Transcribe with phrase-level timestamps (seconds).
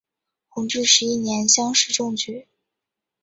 [0.49, 2.47] 弘治十一年乡试中举。